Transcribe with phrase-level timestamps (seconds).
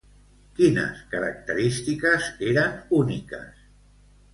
[0.59, 3.67] Quines característiques eren úniques?